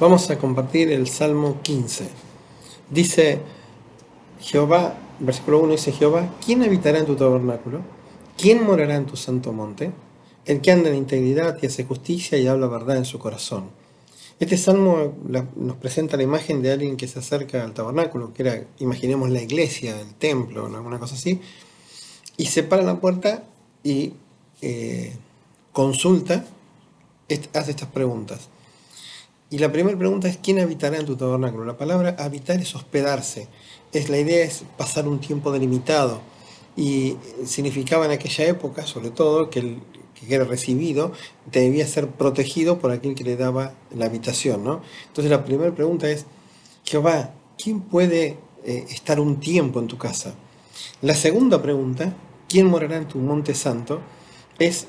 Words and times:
Vamos 0.00 0.28
a 0.28 0.38
compartir 0.38 0.90
el 0.90 1.06
Salmo 1.06 1.62
15. 1.62 2.08
Dice 2.90 3.38
Jehová, 4.40 4.98
versículo 5.20 5.60
1 5.60 5.72
dice 5.74 5.92
Jehová, 5.92 6.34
¿quién 6.44 6.64
habitará 6.64 6.98
en 6.98 7.06
tu 7.06 7.14
tabernáculo? 7.14 7.78
¿Quién 8.36 8.64
morará 8.64 8.96
en 8.96 9.06
tu 9.06 9.16
santo 9.16 9.52
monte? 9.52 9.92
El 10.46 10.60
que 10.60 10.72
anda 10.72 10.88
en 10.90 10.96
integridad 10.96 11.56
y 11.62 11.66
hace 11.66 11.84
justicia 11.84 12.36
y 12.38 12.48
habla 12.48 12.66
verdad 12.66 12.96
en 12.96 13.04
su 13.04 13.20
corazón. 13.20 13.70
Este 14.40 14.56
salmo 14.56 15.14
nos 15.54 15.76
presenta 15.76 16.16
la 16.16 16.24
imagen 16.24 16.60
de 16.60 16.72
alguien 16.72 16.96
que 16.96 17.06
se 17.06 17.20
acerca 17.20 17.62
al 17.62 17.72
tabernáculo, 17.72 18.34
que 18.34 18.42
era, 18.42 18.64
imaginemos, 18.80 19.30
la 19.30 19.42
iglesia, 19.42 20.00
el 20.00 20.14
templo, 20.14 20.66
alguna 20.66 20.98
cosa 20.98 21.14
así, 21.14 21.40
y 22.36 22.46
se 22.46 22.64
para 22.64 22.82
la 22.82 22.98
puerta 22.98 23.44
y 23.84 24.12
eh, 24.60 25.14
consulta, 25.70 26.44
hace 27.52 27.70
estas 27.70 27.88
preguntas. 27.90 28.48
Y 29.50 29.58
la 29.58 29.70
primera 29.70 29.96
pregunta 29.96 30.28
es, 30.28 30.38
¿quién 30.38 30.58
habitará 30.58 30.98
en 30.98 31.06
tu 31.06 31.16
tabernáculo? 31.16 31.64
La 31.64 31.76
palabra 31.76 32.16
habitar 32.18 32.58
es 32.60 32.74
hospedarse. 32.74 33.48
Es, 33.92 34.08
la 34.08 34.18
idea 34.18 34.44
es 34.44 34.64
pasar 34.76 35.06
un 35.06 35.20
tiempo 35.20 35.52
delimitado. 35.52 36.20
Y 36.76 37.16
significaba 37.44 38.06
en 38.06 38.12
aquella 38.12 38.46
época, 38.46 38.84
sobre 38.86 39.10
todo, 39.10 39.50
que 39.50 39.60
el 39.60 39.82
que 40.14 40.34
era 40.34 40.44
recibido 40.44 41.12
debía 41.50 41.86
ser 41.86 42.08
protegido 42.08 42.78
por 42.78 42.90
aquel 42.90 43.14
que 43.14 43.24
le 43.24 43.36
daba 43.36 43.74
la 43.94 44.06
habitación. 44.06 44.64
¿no? 44.64 44.80
Entonces 45.08 45.30
la 45.30 45.44
primera 45.44 45.74
pregunta 45.74 46.08
es, 46.08 46.26
Jehová, 46.84 47.32
¿quién 47.62 47.80
puede 47.80 48.38
eh, 48.64 48.86
estar 48.88 49.20
un 49.20 49.40
tiempo 49.40 49.80
en 49.80 49.86
tu 49.86 49.98
casa? 49.98 50.34
La 51.02 51.14
segunda 51.14 51.62
pregunta, 51.62 52.14
¿quién 52.48 52.66
morará 52.66 52.96
en 52.96 53.08
tu 53.08 53.18
monte 53.18 53.54
santo? 53.54 54.00
Es, 54.58 54.86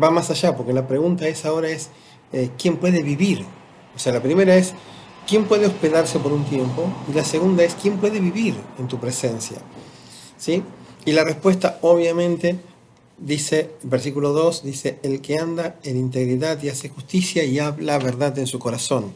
va 0.00 0.10
más 0.10 0.30
allá, 0.30 0.56
porque 0.56 0.72
la 0.72 0.86
pregunta 0.86 1.26
es 1.28 1.44
ahora 1.44 1.68
es, 1.68 1.90
eh, 2.32 2.50
¿quién 2.58 2.76
puede 2.76 3.02
vivir 3.02 3.44
o 3.96 3.98
sea, 3.98 4.12
la 4.12 4.22
primera 4.22 4.54
es, 4.54 4.74
¿quién 5.26 5.46
puede 5.46 5.66
hospedarse 5.66 6.18
por 6.18 6.32
un 6.32 6.44
tiempo? 6.44 6.92
Y 7.10 7.14
la 7.14 7.24
segunda 7.24 7.64
es, 7.64 7.74
¿quién 7.74 7.96
puede 7.96 8.20
vivir 8.20 8.54
en 8.78 8.86
tu 8.86 9.00
presencia? 9.00 9.56
¿Sí? 10.36 10.62
Y 11.06 11.12
la 11.12 11.24
respuesta, 11.24 11.78
obviamente, 11.80 12.58
dice, 13.18 13.70
versículo 13.82 14.32
2, 14.32 14.64
dice, 14.64 14.98
el 15.02 15.20
que 15.20 15.38
anda 15.38 15.76
en 15.82 15.96
integridad 15.96 16.62
y 16.62 16.68
hace 16.68 16.90
justicia 16.90 17.42
y 17.44 17.58
habla 17.58 17.98
verdad 17.98 18.38
en 18.38 18.46
su 18.46 18.58
corazón. 18.58 19.12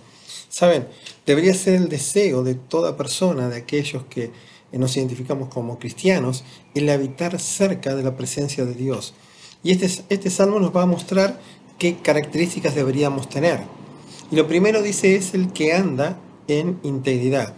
Saben, 0.49 0.89
debería 1.27 1.55
ser 1.55 1.75
el 1.75 1.89
deseo 1.89 2.43
de 2.43 2.55
toda 2.55 2.97
persona, 2.97 3.49
de 3.49 3.59
aquellos 3.59 4.05
que 4.05 4.31
nos 4.73 4.97
identificamos 4.97 5.49
como 5.49 5.79
cristianos, 5.79 6.45
el 6.75 6.89
habitar 6.89 7.39
cerca 7.39 7.95
de 7.95 8.03
la 8.03 8.17
presencia 8.17 8.65
de 8.65 8.75
Dios. 8.75 9.15
Y 9.63 9.73
este, 9.73 10.05
este 10.09 10.31
salmo 10.31 10.59
nos 10.59 10.75
va 10.75 10.83
a 10.83 10.87
mostrar 10.87 11.41
qué 11.79 11.97
características 11.97 12.75
deberíamos 12.75 13.29
tener. 13.29 13.61
Y 14.31 14.37
lo 14.37 14.47
primero 14.47 14.83
dice 14.83 15.17
es 15.17 15.35
el 15.35 15.53
que 15.53 15.73
anda 15.73 16.19
en 16.47 16.79
integridad. 16.83 17.55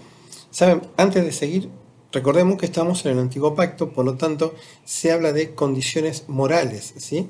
Saben, 0.50 0.82
antes 0.96 1.24
de 1.24 1.32
seguir, 1.32 1.68
recordemos 2.12 2.56
que 2.56 2.66
estamos 2.66 3.04
en 3.04 3.12
el 3.12 3.18
antiguo 3.18 3.54
pacto, 3.54 3.90
por 3.90 4.04
lo 4.04 4.14
tanto, 4.14 4.54
se 4.84 5.12
habla 5.12 5.32
de 5.32 5.54
condiciones 5.54 6.24
morales, 6.28 6.94
¿sí? 6.96 7.28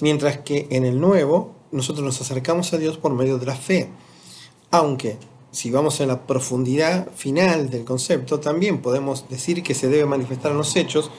Mientras 0.00 0.38
que 0.38 0.66
en 0.70 0.84
el 0.84 1.00
nuevo, 1.00 1.54
nosotros 1.70 2.04
nos 2.04 2.20
acercamos 2.20 2.72
a 2.72 2.78
Dios 2.78 2.98
por 2.98 3.14
medio 3.14 3.38
de 3.38 3.46
la 3.46 3.56
fe. 3.56 3.88
Aunque, 4.70 5.16
si 5.52 5.70
vamos 5.70 6.00
en 6.00 6.08
la 6.08 6.26
profundidad 6.26 7.10
final 7.14 7.70
del 7.70 7.84
concepto, 7.84 8.40
también 8.40 8.82
podemos 8.82 9.28
decir 9.28 9.62
que 9.62 9.74
se 9.74 9.88
debe 9.88 10.06
manifestar 10.06 10.52
en 10.52 10.58
los 10.58 10.76
hechos, 10.76 11.10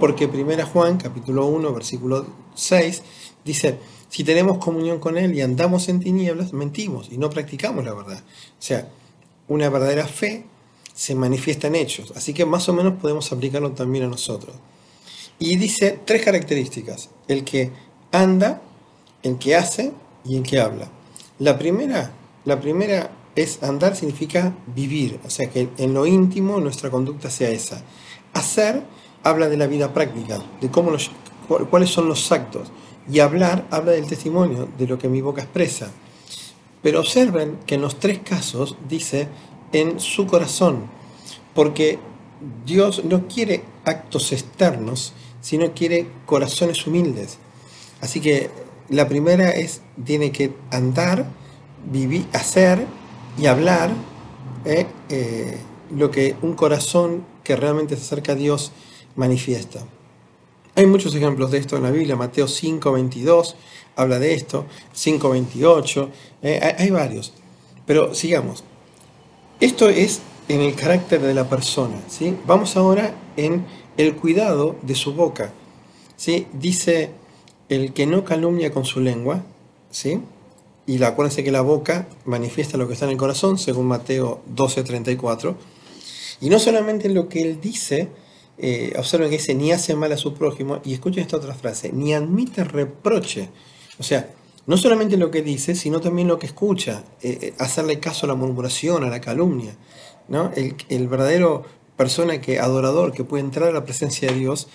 porque 0.00 0.26
1 0.26 0.66
Juan, 0.66 0.96
capítulo 0.96 1.46
1, 1.46 1.72
versículo 1.72 2.26
6, 2.54 3.02
dice, 3.44 3.78
si 4.10 4.24
tenemos 4.24 4.58
comunión 4.58 4.98
con 4.98 5.16
Él 5.16 5.34
y 5.34 5.40
andamos 5.40 5.88
en 5.88 6.00
tinieblas, 6.00 6.52
mentimos 6.52 7.08
y 7.10 7.16
no 7.16 7.30
practicamos 7.30 7.84
la 7.84 7.94
verdad. 7.94 8.18
O 8.18 8.62
sea, 8.62 8.88
una 9.48 9.68
verdadera 9.68 10.06
fe 10.06 10.44
se 10.92 11.14
manifiesta 11.14 11.68
en 11.68 11.76
hechos, 11.76 12.12
así 12.16 12.34
que 12.34 12.44
más 12.44 12.68
o 12.68 12.74
menos 12.74 12.94
podemos 13.00 13.30
aplicarlo 13.32 13.70
también 13.70 14.04
a 14.04 14.08
nosotros. 14.08 14.54
Y 15.38 15.56
dice 15.56 16.00
tres 16.04 16.22
características, 16.24 17.08
el 17.28 17.44
que 17.44 17.70
anda, 18.12 18.60
el 19.22 19.38
que 19.38 19.54
hace 19.54 19.92
y 20.24 20.36
el 20.36 20.42
que 20.42 20.60
habla. 20.60 20.90
La 21.38 21.56
primera, 21.56 22.12
la 22.44 22.60
primera 22.60 23.12
es 23.36 23.62
andar 23.62 23.96
significa 23.96 24.54
vivir, 24.74 25.20
o 25.24 25.30
sea 25.30 25.48
que 25.48 25.68
en 25.78 25.94
lo 25.94 26.04
íntimo 26.04 26.60
nuestra 26.60 26.90
conducta 26.90 27.30
sea 27.30 27.48
esa. 27.50 27.82
Hacer 28.34 28.82
habla 29.22 29.48
de 29.48 29.56
la 29.56 29.68
vida 29.68 29.94
práctica, 29.94 30.42
de 30.60 30.68
cómo 30.68 30.92
cuáles 31.70 31.90
son 31.90 32.08
los 32.08 32.30
actos. 32.32 32.72
Y 33.08 33.20
hablar 33.20 33.66
habla 33.70 33.92
del 33.92 34.06
testimonio, 34.06 34.68
de 34.78 34.86
lo 34.86 34.98
que 34.98 35.08
mi 35.08 35.20
boca 35.20 35.42
expresa. 35.42 35.90
Pero 36.82 37.00
observen 37.00 37.58
que 37.66 37.74
en 37.74 37.82
los 37.82 37.98
tres 37.98 38.20
casos 38.20 38.76
dice 38.88 39.28
en 39.72 40.00
su 40.00 40.26
corazón, 40.26 40.86
porque 41.54 41.98
Dios 42.64 43.04
no 43.04 43.28
quiere 43.28 43.62
actos 43.84 44.32
externos, 44.32 45.12
sino 45.40 45.72
quiere 45.72 46.06
corazones 46.26 46.86
humildes. 46.86 47.38
Así 48.00 48.20
que 48.20 48.50
la 48.88 49.08
primera 49.08 49.50
es, 49.50 49.82
tiene 50.04 50.32
que 50.32 50.52
andar, 50.70 51.26
vivir, 51.90 52.26
hacer 52.32 52.86
y 53.38 53.46
hablar 53.46 53.90
eh, 54.64 54.86
eh, 55.08 55.58
lo 55.94 56.10
que 56.10 56.36
un 56.42 56.54
corazón 56.54 57.24
que 57.44 57.56
realmente 57.56 57.96
se 57.96 58.02
acerca 58.02 58.32
a 58.32 58.36
Dios 58.36 58.72
manifiesta. 59.16 59.80
Hay 60.80 60.86
muchos 60.86 61.14
ejemplos 61.14 61.50
de 61.50 61.58
esto 61.58 61.76
en 61.76 61.82
la 61.82 61.90
Biblia, 61.90 62.16
Mateo 62.16 62.46
5.22 62.46 63.54
habla 63.96 64.18
de 64.18 64.32
esto, 64.32 64.64
5.28, 64.96 66.08
eh, 66.40 66.74
hay, 66.78 66.88
varios. 66.88 67.34
Pero 67.84 68.14
sigamos. 68.14 68.64
Esto 69.60 69.90
es 69.90 70.22
en 70.48 70.62
el 70.62 70.74
carácter 70.74 71.20
de 71.20 71.34
la 71.34 71.50
persona. 71.50 71.96
¿sí? 72.08 72.34
Vamos 72.46 72.78
ahora 72.78 73.14
en 73.36 73.66
el 73.98 74.16
cuidado 74.16 74.76
de 74.80 74.94
su 74.94 75.12
boca. 75.12 75.52
¿sí? 76.16 76.46
Dice, 76.54 77.10
el 77.68 77.92
que 77.92 78.06
no 78.06 78.24
calumnia 78.24 78.72
con 78.72 78.86
su 78.86 79.00
lengua, 79.00 79.42
¿sí? 79.90 80.22
y 80.86 81.02
acuérdense 81.02 81.44
que 81.44 81.52
la 81.52 81.60
boca 81.60 82.08
manifiesta 82.24 82.78
lo 82.78 82.88
que 82.88 82.94
está 82.94 83.04
en 83.04 83.10
el 83.10 83.18
corazón, 83.18 83.58
según 83.58 83.84
Mateo 83.84 84.40
12.34, 84.56 85.56
y 86.40 86.48
no 86.48 86.58
solamente 86.58 87.10
lo 87.10 87.28
que 87.28 87.42
él 87.42 87.60
dice, 87.60 88.08
eh, 88.62 88.92
observen 88.98 89.30
que 89.30 89.38
dice, 89.38 89.54
ni 89.54 89.72
hace 89.72 89.94
mal 89.94 90.12
a 90.12 90.16
su 90.16 90.34
prójimo, 90.34 90.80
y 90.84 90.94
escuchen 90.94 91.22
esta 91.22 91.36
otra 91.36 91.54
frase, 91.54 91.90
ni 91.92 92.14
admite 92.14 92.64
reproche. 92.64 93.48
O 93.98 94.02
sea, 94.02 94.30
no 94.66 94.76
solamente 94.76 95.16
lo 95.16 95.30
que 95.30 95.42
dice, 95.42 95.74
sino 95.74 96.00
también 96.00 96.28
lo 96.28 96.38
que 96.38 96.46
escucha, 96.46 97.04
eh, 97.22 97.38
eh, 97.40 97.54
hacerle 97.58 97.98
caso 97.98 98.26
a 98.26 98.28
la 98.28 98.34
murmuración, 98.34 99.04
a 99.04 99.10
la 99.10 99.20
calumnia. 99.20 99.76
¿no? 100.28 100.52
El, 100.54 101.08
verdadero 101.08 101.64
persona 101.96 102.40
que 102.40 102.58
adorador 102.58 103.12
que 103.12 103.24
puede 103.24 103.42
entrar 103.42 103.68
a 103.68 103.72
la 103.72 103.84
presencia 103.84 104.30
de 104.30 104.38
Dios 104.38 104.68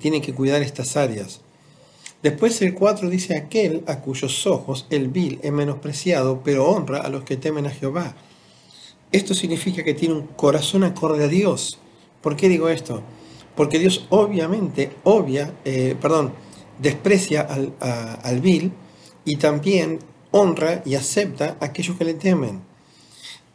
tiene 0.00 0.20
que 0.20 0.34
cuidar 0.34 0.60
estas 0.62 0.96
áreas. 0.96 1.40
Después 2.24 2.62
el 2.62 2.72
4 2.72 3.10
dice 3.10 3.36
aquel 3.36 3.84
a 3.86 4.00
cuyos 4.00 4.46
ojos 4.46 4.86
el 4.88 5.08
vil 5.08 5.38
es 5.42 5.52
menospreciado, 5.52 6.40
pero 6.42 6.64
honra 6.66 7.00
a 7.00 7.10
los 7.10 7.22
que 7.22 7.36
temen 7.36 7.66
a 7.66 7.70
Jehová. 7.70 8.16
Esto 9.12 9.34
significa 9.34 9.84
que 9.84 9.94
tiene 9.94 10.14
un 10.14 10.26
corazón 10.28 10.82
acorde 10.82 11.24
a 11.24 11.28
Dios. 11.28 11.78
¿Por 12.20 12.34
qué 12.34 12.48
digo 12.48 12.70
esto? 12.70 13.02
Porque 13.56 13.78
Dios 13.78 14.06
obviamente, 14.10 14.90
obvia, 15.04 15.54
eh, 15.64 15.96
perdón, 16.00 16.32
desprecia 16.78 17.42
al, 17.42 18.40
vil 18.40 18.72
y 19.24 19.36
también 19.36 20.00
honra 20.32 20.82
y 20.84 20.96
acepta 20.96 21.56
a 21.60 21.66
aquellos 21.66 21.96
que 21.96 22.04
le 22.04 22.14
temen. 22.14 22.62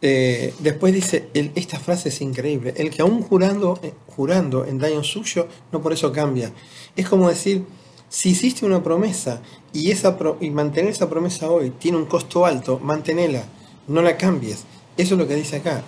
Eh, 0.02 0.54
después 0.60 0.94
dice, 0.94 1.28
esta 1.34 1.78
frase 1.78 2.08
es 2.08 2.22
increíble, 2.22 2.74
el 2.78 2.90
que 2.90 3.02
aún 3.02 3.22
jurando, 3.22 3.78
eh, 3.84 3.94
jurando 4.16 4.66
en 4.66 4.80
daño 4.80 5.04
suyo, 5.04 5.48
no 5.74 5.82
por 5.82 5.92
eso 5.92 6.12
cambia. 6.14 6.54
Es 6.96 7.10
como 7.10 7.28
decir, 7.28 7.66
si 8.08 8.30
hiciste 8.30 8.66
una 8.66 8.81
promesa 8.81 9.42
y, 9.74 9.92
esa 9.92 10.18
y 10.40 10.50
mantener 10.50 10.92
esa 10.92 11.10
promesa 11.10 11.50
hoy 11.50 11.72
tiene 11.72 11.98
un 11.98 12.06
costo 12.06 12.46
alto, 12.46 12.80
manténela, 12.80 13.44
no 13.88 14.01
la 14.01 14.16
cambies. 14.16 14.63
Eso 14.96 15.16
es 15.16 15.19
lo 15.19 15.28
que 15.28 15.36
dice 15.36 15.57
acá. 15.57 15.84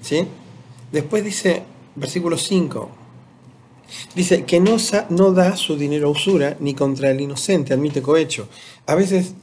¿sí? 0.00 0.26
Después 0.92 1.24
dice, 1.24 1.64
versículo 1.96 2.38
5, 2.38 2.88
Dice 4.14 4.44
que 4.44 4.60
no, 4.60 4.76
no 5.10 5.32
da 5.32 5.56
su 5.56 5.76
dinero 5.76 6.08
a 6.08 6.10
usura 6.10 6.56
ni 6.60 6.74
contra 6.74 7.10
el 7.10 7.20
inocente, 7.20 7.72
admite 7.72 8.02
cohecho. 8.02 8.48
A 8.86 8.94
veces 8.94 9.34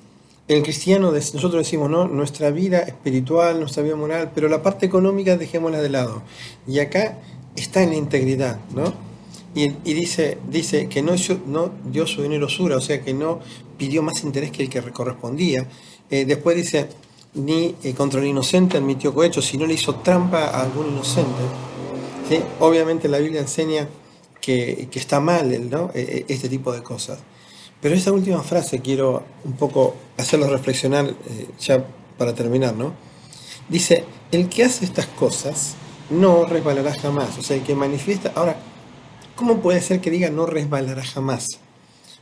el 0.48 0.62
cristiano, 0.62 1.12
nosotros 1.12 1.56
decimos, 1.56 1.90
¿no? 1.90 2.08
Nuestra 2.08 2.52
vida 2.52 2.80
espiritual, 2.80 3.60
nuestra 3.60 3.82
vida 3.82 3.96
moral, 3.96 4.32
pero 4.36 4.48
la 4.48 4.62
parte 4.62 4.86
económica 4.86 5.38
dejémosla 5.38 5.82
de 5.82 5.90
lado. 5.90 6.22
Y 6.68 6.80
acá 6.80 7.18
está 7.56 7.82
en 7.82 7.90
la 7.90 7.96
integridad, 7.96 8.60
¿no? 8.76 8.94
Y, 9.56 9.70
dice, 9.94 10.38
dice 10.50 10.90
que 10.90 11.02
no, 11.02 11.14
no, 11.48 11.72
dio 11.86 12.06
su 12.06 12.22
dinero 12.22 12.48
usura, 12.48 12.76
o 12.76 12.82
sea 12.82 13.02
que 13.02 13.14
no 13.14 13.40
pidió 13.78 14.04
más 14.04 14.24
interés 14.24 14.52
que 14.52 14.64
el 14.64 14.70
que 14.70 14.82
correspondía. 14.92 15.66
Eh, 16.12 16.26
después 16.26 16.58
dice, 16.58 16.90
ni 17.34 17.74
eh, 17.82 17.94
contra 17.94 18.20
el 18.20 18.28
inocente 18.28 18.78
admitió 18.78 19.14
cohecho, 19.14 19.42
si 19.42 19.58
no 19.58 19.66
le 19.66 19.74
hizo 19.74 19.96
trampa 19.96 20.48
a 20.48 20.62
algún 20.62 20.88
inocente. 20.88 21.42
Obviamente 22.60 23.08
la 23.08 23.20
Biblia 23.20 23.40
enseña 23.40 23.88
que, 24.46 24.90
está 24.94 25.20
mal 25.20 25.70
¿no? 25.70 25.90
E, 25.94 26.26
e, 26.28 26.34
este 26.34 26.50
tipo 26.50 26.72
de 26.72 26.84
cosas. 26.84 27.20
Pero 27.82 27.96
esa 27.96 28.12
última 28.12 28.42
frase 28.44 28.80
quiero 28.80 29.24
un 29.44 29.54
poco 29.54 29.96
hacerlo 30.18 30.48
reflexionar 30.48 31.06
eh, 31.08 31.48
ya 31.60 31.86
para 32.18 32.34
terminar, 32.34 32.76
¿no? 32.76 32.94
Dice, 33.68 34.06
el 34.32 34.48
que 34.48 34.64
hace 34.64 34.86
estas 34.86 35.08
cosas 35.08 35.76
no 36.10 36.46
resbalará 36.46 36.94
jamás. 36.94 37.38
O 37.38 37.42
sea, 37.42 37.58
el 37.58 37.64
que 37.64 37.76
manifiesta... 37.76 38.32
Ahora, 38.36 38.58
¿cómo 39.36 39.62
puede 39.62 39.82
ser 39.82 40.00
que 40.00 40.12
diga 40.12 40.30
no 40.30 40.46
resbalará 40.46 41.04
jamás? 41.04 41.60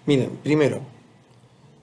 Miren, 0.06 0.30
primero, 0.44 0.82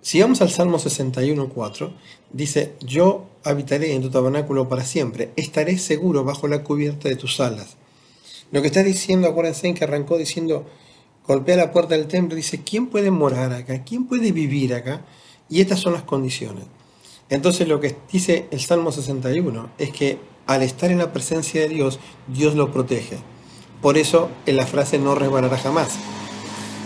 si 0.00 0.20
vamos 0.20 0.40
al 0.40 0.50
Salmo 0.50 0.78
61.4, 0.78 1.92
dice, 2.32 2.74
yo 2.80 3.26
habitaré 3.44 3.94
en 3.94 4.02
tu 4.02 4.10
tabernáculo 4.10 4.68
para 4.68 4.84
siempre, 4.84 5.30
estaré 5.36 5.78
seguro 5.78 6.24
bajo 6.24 6.48
la 6.48 6.64
cubierta 6.64 7.08
de 7.08 7.16
tus 7.16 7.40
alas. 7.40 7.76
Lo 8.52 8.60
que 8.60 8.68
está 8.68 8.82
diciendo, 8.82 9.28
acuérdense 9.28 9.68
en 9.68 9.74
que 9.74 9.84
arrancó 9.84 10.18
diciendo, 10.18 10.66
golpea 11.26 11.56
la 11.56 11.72
puerta 11.72 11.94
del 11.94 12.06
templo, 12.06 12.34
dice, 12.34 12.62
¿quién 12.62 12.88
puede 12.88 13.10
morar 13.10 13.52
acá? 13.52 13.84
¿Quién 13.84 14.06
puede 14.06 14.32
vivir 14.32 14.74
acá? 14.74 15.02
Y 15.48 15.60
estas 15.60 15.80
son 15.80 15.92
las 15.92 16.02
condiciones. 16.02 16.64
Entonces 17.28 17.68
lo 17.68 17.80
que 17.80 17.96
dice 18.10 18.46
el 18.50 18.60
Salmo 18.60 18.90
61 18.90 19.70
es 19.78 19.90
que 19.90 20.18
al 20.46 20.62
estar 20.62 20.90
en 20.90 20.98
la 20.98 21.12
presencia 21.12 21.60
de 21.60 21.68
Dios, 21.68 22.00
Dios 22.26 22.56
lo 22.56 22.72
protege. 22.72 23.18
Por 23.80 23.96
eso 23.96 24.28
en 24.46 24.56
la 24.56 24.66
frase 24.66 24.98
no 24.98 25.14
resbalará 25.14 25.56
jamás. 25.56 25.96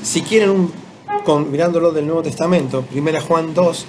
Si 0.02 0.20
quieren 0.20 0.50
un, 0.50 1.50
mirándolo 1.50 1.92
del 1.92 2.06
Nuevo 2.06 2.22
Testamento, 2.22 2.84
1 2.94 3.20
Juan 3.22 3.54
2, 3.54 3.86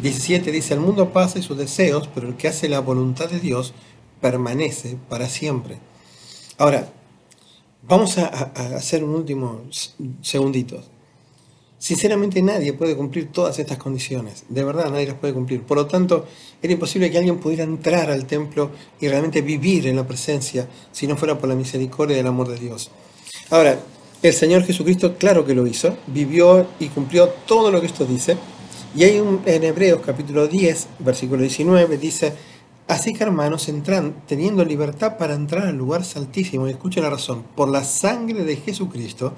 17 0.00 0.50
dice, 0.50 0.74
el 0.74 0.80
mundo 0.80 1.12
pasa 1.12 1.38
y 1.38 1.42
sus 1.42 1.58
deseos, 1.58 2.08
pero 2.14 2.28
el 2.28 2.36
que 2.36 2.48
hace 2.48 2.70
la 2.70 2.80
voluntad 2.80 3.28
de 3.28 3.40
Dios 3.40 3.74
permanece 4.22 4.96
para 5.10 5.28
siempre. 5.28 5.78
Ahora, 6.56 6.90
vamos 7.82 8.18
a, 8.18 8.26
hacer 8.76 9.04
un 9.04 9.14
último 9.14 9.62
segundito. 10.22 10.82
Sinceramente 11.78 12.42
nadie 12.42 12.72
puede 12.72 12.96
cumplir 12.96 13.30
todas 13.30 13.58
estas 13.60 13.78
condiciones, 13.78 14.44
de 14.48 14.64
verdad 14.64 14.90
nadie 14.90 15.06
las 15.06 15.16
puede 15.16 15.32
cumplir. 15.32 15.62
Por 15.62 15.76
lo 15.76 15.86
tanto, 15.86 16.26
era 16.60 16.72
imposible 16.72 17.08
que 17.10 17.18
alguien 17.18 17.38
pudiera 17.38 17.62
entrar 17.62 18.10
al 18.10 18.26
templo 18.26 18.72
y 19.00 19.06
realmente 19.06 19.42
vivir 19.42 19.86
en 19.86 19.94
la 19.94 20.06
presencia 20.06 20.68
si 20.90 21.06
no 21.06 21.16
fuera 21.16 21.38
por 21.38 21.48
la 21.48 21.54
misericordia 21.54 22.16
y 22.16 22.20
el 22.20 22.26
amor 22.26 22.48
de 22.48 22.58
Dios. 22.58 22.90
Ahora, 23.50 23.78
el 24.20 24.32
Señor 24.32 24.64
Jesucristo 24.64 25.16
claro 25.16 25.46
que 25.46 25.54
lo 25.54 25.64
hizo, 25.68 25.96
vivió 26.08 26.66
y 26.80 26.88
cumplió 26.88 27.28
todo 27.46 27.70
lo 27.70 27.80
que 27.80 27.86
esto 27.86 28.04
dice. 28.04 28.36
Y 28.96 29.04
hay 29.04 29.20
un, 29.20 29.42
en 29.46 29.62
Hebreos 29.62 30.00
capítulo 30.04 30.48
10, 30.48 30.88
versículo 30.98 31.42
19, 31.42 31.98
dice, 31.98 32.32
así 32.88 33.14
que 33.14 33.22
hermanos, 33.22 33.68
entran 33.68 34.22
teniendo 34.26 34.64
libertad 34.64 35.16
para 35.16 35.34
entrar 35.34 35.68
al 35.68 35.76
lugar 35.76 36.04
saltísimo, 36.04 36.66
y 36.66 36.72
escuchen 36.72 37.04
la 37.04 37.10
razón, 37.10 37.44
por 37.54 37.68
la 37.68 37.84
sangre 37.84 38.44
de 38.44 38.56
Jesucristo, 38.56 39.34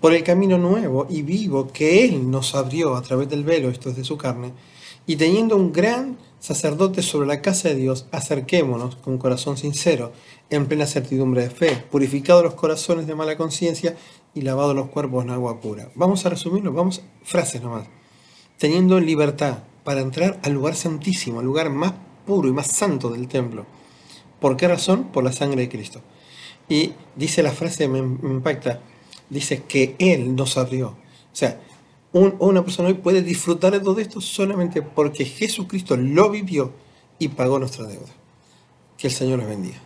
por 0.00 0.14
el 0.14 0.24
camino 0.24 0.58
nuevo 0.58 1.06
y 1.08 1.22
vivo 1.22 1.68
que 1.68 2.04
Él 2.04 2.30
nos 2.30 2.54
abrió 2.54 2.96
a 2.96 3.02
través 3.02 3.28
del 3.28 3.44
velo, 3.44 3.68
esto 3.68 3.90
es 3.90 3.96
de 3.96 4.04
su 4.04 4.16
carne, 4.16 4.52
y 5.06 5.16
teniendo 5.16 5.56
un 5.56 5.72
gran 5.72 6.18
sacerdote 6.40 7.02
sobre 7.02 7.28
la 7.28 7.42
casa 7.42 7.68
de 7.68 7.74
Dios, 7.74 8.06
acerquémonos 8.12 8.96
con 8.96 9.18
corazón 9.18 9.56
sincero, 9.56 10.12
en 10.48 10.66
plena 10.66 10.86
certidumbre 10.86 11.42
de 11.42 11.50
fe, 11.50 11.84
purificados 11.90 12.42
los 12.42 12.54
corazones 12.54 13.06
de 13.06 13.14
mala 13.14 13.36
conciencia 13.36 13.96
y 14.34 14.40
lavados 14.40 14.74
los 14.74 14.88
cuerpos 14.88 15.24
en 15.24 15.30
agua 15.30 15.60
pura. 15.60 15.90
Vamos 15.94 16.24
a 16.24 16.30
resumirlo, 16.30 16.72
vamos, 16.72 17.02
frases 17.22 17.62
nomás. 17.62 17.86
Teniendo 18.58 18.98
libertad 19.00 19.58
para 19.84 20.00
entrar 20.00 20.40
al 20.42 20.52
lugar 20.52 20.74
santísimo, 20.74 21.40
al 21.40 21.46
lugar 21.46 21.70
más 21.70 21.92
puro 22.26 22.48
y 22.48 22.52
más 22.52 22.68
santo 22.68 23.10
del 23.10 23.28
templo. 23.28 23.66
¿Por 24.40 24.56
qué 24.56 24.68
razón? 24.68 25.04
Por 25.12 25.24
la 25.24 25.32
sangre 25.32 25.62
de 25.62 25.68
Cristo. 25.68 26.00
Y 26.68 26.92
dice 27.16 27.42
la 27.42 27.50
frase, 27.50 27.88
me 27.88 27.98
impacta, 27.98 28.80
dice 29.28 29.64
que 29.64 29.96
Él 29.98 30.34
nos 30.34 30.56
abrió. 30.56 30.88
O 30.88 31.36
sea, 31.36 31.60
una 32.12 32.64
persona 32.64 32.88
hoy 32.88 32.94
puede 32.94 33.22
disfrutar 33.22 33.72
de 33.72 33.80
todo 33.80 33.98
esto 34.00 34.20
solamente 34.20 34.82
porque 34.82 35.24
Jesucristo 35.24 35.96
lo 35.96 36.30
vivió 36.30 36.72
y 37.18 37.28
pagó 37.28 37.58
nuestra 37.58 37.86
deuda. 37.86 38.12
Que 38.96 39.08
el 39.08 39.12
Señor 39.12 39.38
nos 39.38 39.48
bendiga. 39.48 39.78